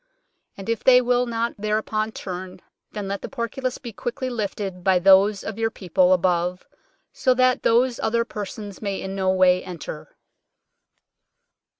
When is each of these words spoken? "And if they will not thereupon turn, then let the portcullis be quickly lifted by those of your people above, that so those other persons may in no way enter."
"And 0.57 0.67
if 0.67 0.83
they 0.83 0.99
will 0.99 1.27
not 1.27 1.53
thereupon 1.59 2.11
turn, 2.11 2.63
then 2.91 3.07
let 3.07 3.21
the 3.21 3.29
portcullis 3.29 3.77
be 3.77 3.93
quickly 3.93 4.31
lifted 4.31 4.83
by 4.83 4.97
those 4.97 5.43
of 5.43 5.59
your 5.59 5.69
people 5.69 6.11
above, 6.11 6.65
that 7.13 7.13
so 7.13 7.33
those 7.69 7.99
other 7.99 8.25
persons 8.25 8.81
may 8.81 8.99
in 8.99 9.15
no 9.15 9.29
way 9.29 9.63
enter." 9.63 10.15